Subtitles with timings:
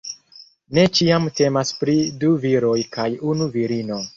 [0.77, 4.03] Ne ĉiam temas pri du viroj kaj unu virino.